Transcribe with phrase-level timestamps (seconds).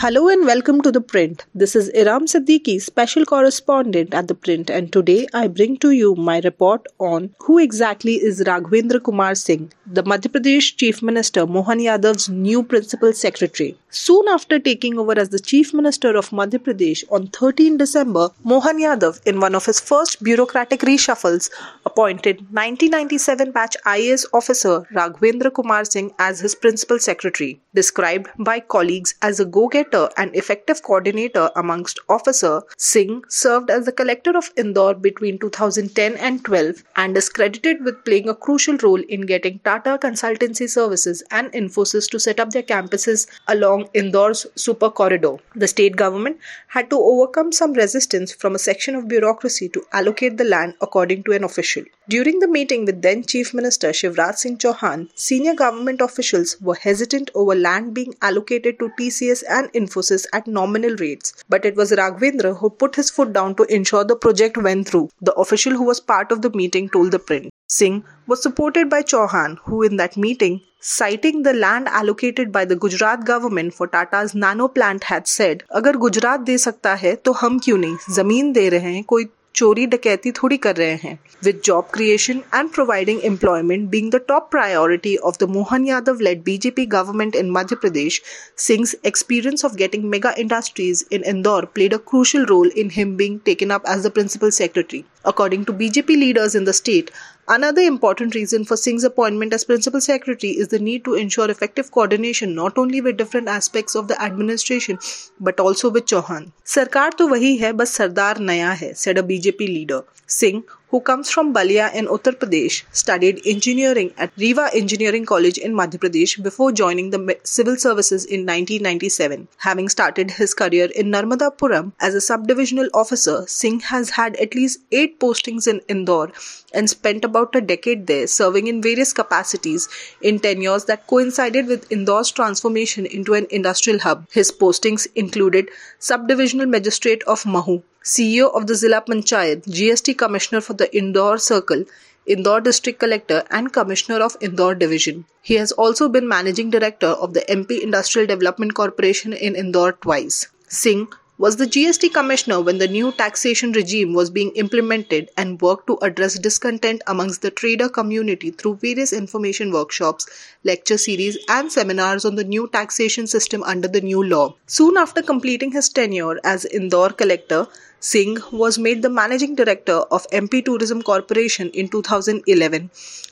[0.00, 1.44] Hello and welcome to The Print.
[1.56, 6.14] This is Iram Siddiqui, special correspondent at The Print, and today I bring to you
[6.14, 11.80] my report on who exactly is Raghavendra Kumar Singh, the Madhya Pradesh Chief Minister Mohan
[11.80, 13.76] Yadav's new principal secretary.
[13.90, 18.78] Soon after taking over as the Chief Minister of Madhya Pradesh on 13 December, Mohan
[18.78, 21.50] Yadav, in one of his first bureaucratic reshuffles,
[21.84, 27.60] appointed 1997 batch IAS officer Raghavendra Kumar Singh as his principal secretary.
[27.78, 33.92] Described by colleagues as a go-getter and effective coordinator amongst officer, Singh served as the
[33.92, 39.00] collector of Indore between 2010 and 12 and is credited with playing a crucial role
[39.08, 44.90] in getting Tata Consultancy Services and Infosys to set up their campuses along Indore's super
[44.90, 45.36] corridor.
[45.54, 50.36] The state government had to overcome some resistance from a section of bureaucracy to allocate
[50.36, 51.84] the land according to an official.
[52.08, 57.30] During the meeting with then Chief Minister Shivraj Singh Chouhan, senior government officials were hesitant
[57.34, 61.34] over land land being allocated to TCS and Infosys at nominal rates.
[61.48, 65.08] But it was Raghavendra who put his foot down to ensure the project went through,
[65.20, 67.54] the official who was part of the meeting told the print.
[67.70, 72.76] Singh was supported by Chouhan, who in that meeting, citing the land allocated by the
[72.76, 77.58] Gujarat government for Tata's nano plant, had said, "Agar Gujarat de sakta hai, to hum
[77.66, 79.26] क्यों nahi जमीन de रहे hai koi."
[79.58, 84.48] चोरी डकैती थोड़ी कर रहे हैं with job creation and providing employment being the top
[84.50, 88.20] priority of the Mohan Yadav led BJP government in Madhya Pradesh
[88.66, 93.38] since experience of getting mega industries in Indore played a crucial role in him being
[93.40, 95.04] taken up as the principal secretary.
[95.24, 97.10] According to BJP leaders in the state,
[97.50, 101.90] Another important reason for Singh's appointment as Principal Secretary is the need to ensure effective
[101.90, 104.98] coordination not only with different aspects of the administration
[105.40, 106.52] but also with Chouhan.
[106.72, 110.02] "Sarkar to vahi hai, bas sardar naya hai," said a BJP leader.
[110.26, 115.74] Singh who comes from Ballia in Uttar Pradesh, studied engineering at Rewa Engineering College in
[115.74, 119.48] Madhya Pradesh before joining the civil services in 1997.
[119.58, 124.80] Having started his career in Narmadapuram as a subdivisional officer, Singh has had at least
[124.90, 126.32] eight postings in Indore
[126.72, 129.88] and spent about a decade there, serving in various capacities
[130.22, 134.26] in tenures that coincided with Indore's transformation into an industrial hub.
[134.30, 135.68] His postings included
[136.00, 141.84] Subdivisional Magistrate of Mhow, CEO of the Zilla Panchayat, GST Commissioner for the Indore Circle,
[142.24, 145.26] Indore District Collector, and Commissioner of Indore Division.
[145.42, 150.46] He has also been Managing Director of the MP Industrial Development Corporation in Indore twice.
[150.68, 151.08] Singh
[151.38, 155.96] was the GST commissioner when the new taxation regime was being implemented and worked to
[156.02, 160.26] address discontent amongst the trader community through various information workshops,
[160.64, 164.52] lecture series, and seminars on the new taxation system under the new law.
[164.66, 167.68] Soon after completing his tenure as Indore collector,
[168.00, 172.90] Singh was made the managing director of MP Tourism Corporation in 2011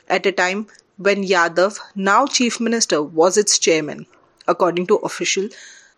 [0.09, 0.69] at a time
[0.99, 4.07] when Yadav, now chief minister, was its chairman.
[4.47, 5.49] According to official,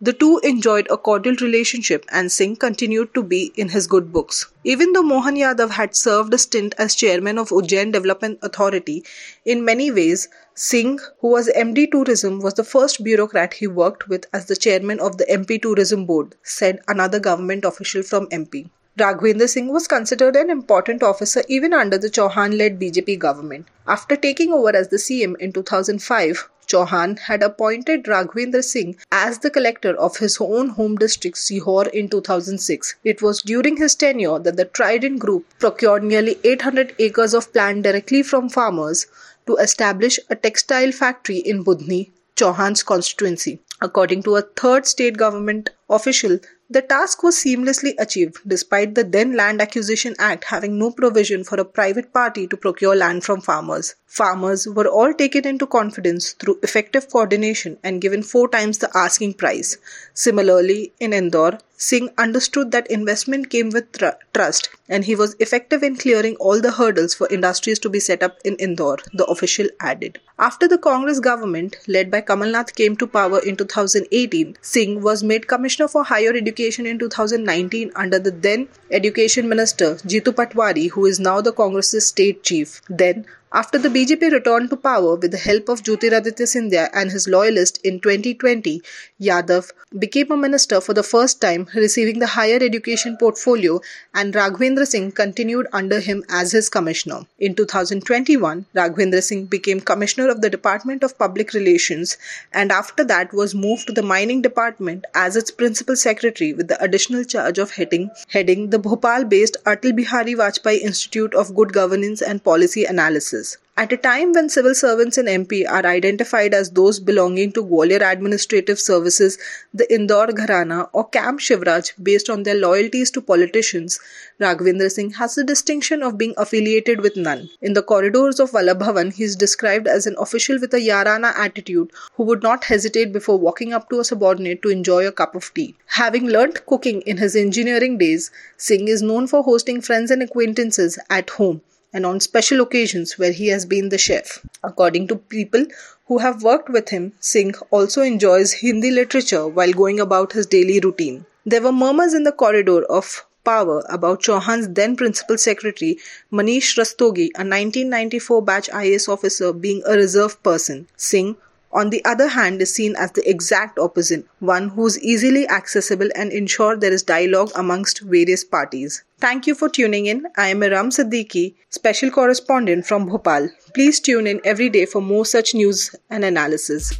[0.01, 4.47] the two enjoyed a cordial relationship and Singh continued to be in his good books.
[4.63, 9.05] Even though Mohan Yadav had served a stint as chairman of Ujjain Development Authority,
[9.45, 14.27] in many ways, Singh, who was MD Tourism, was the first bureaucrat he worked with
[14.33, 18.71] as the chairman of the MP Tourism Board, said another government official from MP.
[18.99, 23.67] Raghavendra Singh was considered an important officer even under the Chouhan led BJP government.
[23.87, 29.51] After taking over as the CM in 2005, Chouhan had appointed Raghavendra Singh as the
[29.51, 32.95] collector of his own home district Sehore in 2006.
[33.05, 37.85] It was during his tenure that the Trident Group procured nearly 800 acres of land
[37.85, 39.07] directly from farmers
[39.47, 43.61] to establish a textile factory in Budni, Chouhan's constituency.
[43.81, 46.39] According to a third state government official,
[46.71, 51.59] the task was seamlessly achieved despite the then Land Acquisition Act having no provision for
[51.59, 53.95] a private party to procure land from farmers.
[54.07, 59.35] Farmers were all taken into confidence through effective coordination and given four times the asking
[59.35, 59.79] price.
[60.13, 65.85] Similarly, in Indore, Singh understood that investment came with tr- trust and he was effective
[65.85, 69.69] in clearing all the hurdles for industries to be set up in Indore, the official
[69.79, 70.19] added.
[70.41, 75.23] After the Congress government, led by Kamal Nath, came to power in 2018, Singh was
[75.23, 81.07] made Commissioner for Higher Education in 2019 under the then Education Minister Jitu Patwari, who
[81.07, 82.81] is now the Congress's state chief.
[82.89, 87.27] Then, after the BJP returned to power with the help of Jyotiraditya Scindia and his
[87.27, 88.83] loyalists in 2020,
[89.19, 93.81] Yadav became a minister for the first time, receiving the higher education portfolio,
[94.15, 97.21] and Raghavendra Singh continued under him as his commissioner.
[97.39, 102.19] In 2021, Raghavendra Singh became commissioner of the Department of Public Relations
[102.53, 106.83] and after that was moved to the mining department as its principal secretary with the
[106.83, 112.21] additional charge of heading, heading the Bhopal based Atal Bihari Vajpayee Institute of Good Governance
[112.21, 113.38] and Policy Analysis.
[113.39, 113.59] Services.
[113.77, 118.01] At a time when civil servants in MP are identified as those belonging to Gwalior
[118.03, 119.39] Administrative Services,
[119.73, 124.01] the Indore Gharana or Camp Shivraj based on their loyalties to politicians,
[124.41, 127.49] Raghavendra Singh has the distinction of being affiliated with none.
[127.63, 131.33] In the corridors of Vallabh Bhavan, he is described as an official with a Yarana
[131.37, 135.37] attitude who would not hesitate before walking up to a subordinate to enjoy a cup
[135.37, 135.77] of tea.
[136.03, 140.99] Having learnt cooking in his engineering days, Singh is known for hosting friends and acquaintances
[141.09, 141.63] at home
[141.93, 144.45] and on special occasions where he has been the chef.
[144.63, 145.67] According to people
[146.07, 150.81] who have worked with him, Singh also enjoys Hindi literature while going about his daily
[150.81, 151.27] routine.
[151.45, 155.99] There were murmurs in the corridor of power about Chouhan's then principal secretary
[156.33, 160.87] Manish Rastogi, a 1994 batch IAS officer, being a reserved person.
[160.97, 161.37] Singh
[161.71, 166.09] on the other hand is seen as the exact opposite, one who is easily accessible
[166.15, 169.05] and ensure there is dialogue amongst various parties.
[169.21, 170.27] Thank you for tuning in.
[170.37, 173.49] I am Iram Siddiqui, special correspondent from Bhopal.
[173.75, 176.93] Please tune in every day for more such news and analysis.